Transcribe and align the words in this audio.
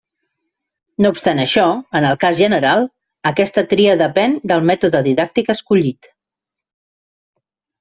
No 1.05 1.09
obstant 1.15 1.41
això, 1.43 1.65
en 1.99 2.07
el 2.11 2.17
cas 2.23 2.39
general, 2.39 2.87
aquesta 3.33 3.65
tria 3.75 3.99
depèn 4.01 4.35
del 4.53 4.67
mètode 4.73 5.05
didàctic 5.11 5.55
escollit. 5.57 6.13